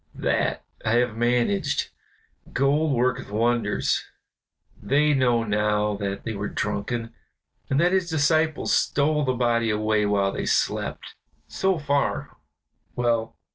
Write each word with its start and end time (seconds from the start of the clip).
That 0.15 0.63
I 0.83 0.93
have 0.93 1.15
managed 1.15 1.91
gold 2.53 2.93
worketh 2.93 3.29
wonders; 3.29 4.03
they 4.81 5.13
know 5.13 5.43
now 5.43 5.95
that 5.97 6.23
they 6.23 6.33
were 6.33 6.47
drunken, 6.49 7.13
and 7.69 7.79
that 7.79 7.91
his 7.91 8.09
disciples 8.09 8.73
stole 8.73 9.23
the 9.25 9.33
body 9.33 9.69
away 9.69 10.07
while 10.07 10.31
they 10.31 10.47
slept. 10.47 11.13
So 11.47 11.77
far, 11.77 12.35
well. 12.95 13.37